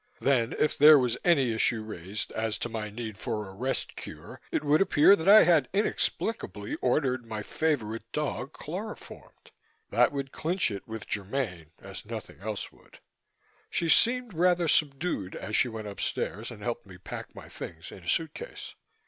[0.19, 4.41] Then, if there was any issue raised as to my need for a rest cure,
[4.49, 9.51] it would appear that I had inexplicably ordered my favorite dog chloroformed.
[9.91, 12.97] That would clinch it with Germaine as nothing else could.
[13.69, 17.99] She seemed rather subdued as she went upstairs and helped me pack my things in
[17.99, 18.73] a suitcase.